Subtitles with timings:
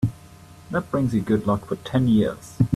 [0.71, 2.57] That brings you good luck for ten years.